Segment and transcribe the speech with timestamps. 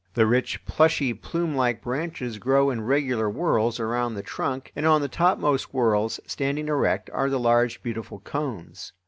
[0.15, 5.07] The rich plushy, plumelike branches grow in regular whorls around the trunk, and on the
[5.07, 8.93] topmost whorls, standing erect, are the large, beautiful cones.